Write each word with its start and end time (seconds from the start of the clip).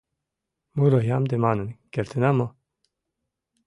Муро 0.75 0.99
ямде 1.15 1.35
манын 1.45 1.69
кертына 1.93 2.31
мо? 2.37 2.47